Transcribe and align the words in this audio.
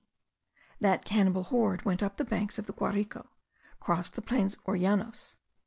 That 0.79 1.05
cannibal 1.05 1.43
horde 1.43 1.85
went 1.85 2.01
up 2.01 2.17
the 2.17 2.25
banks 2.25 2.57
of 2.57 2.65
the 2.65 2.73
Guarico, 2.73 3.27
crossing 3.79 4.13
the 4.15 4.23
plains 4.23 4.57
or 4.65 4.75
llanos. 4.75 5.35